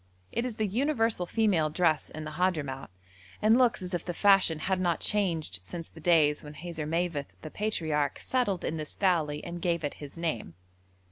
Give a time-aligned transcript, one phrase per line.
[0.31, 2.89] It is the universal female dress in the Hadhramout,
[3.39, 7.51] and looks as if the fashion had not changed since the days when Hazarmaveth the
[7.51, 10.55] Patriarch settled in this valley and gave it his name.